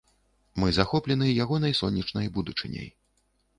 [0.59, 2.89] Мы захоплены ягонай сонечнай будучыняй.